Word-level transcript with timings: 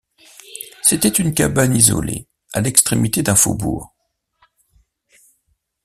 C’était 0.81 1.09
une 1.09 1.31
cabane 1.35 1.75
isolée 1.75 2.27
à 2.53 2.61
l’extrémité 2.61 3.21
d’un 3.21 3.35
faubourg. 3.35 3.93